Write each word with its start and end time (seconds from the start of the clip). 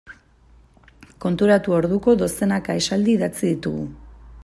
Konturatu 1.27 1.77
orduko 1.81 2.17
dozenaka 2.25 2.79
esaldi 2.83 3.19
idatzi 3.19 3.43
ditugu. 3.55 3.87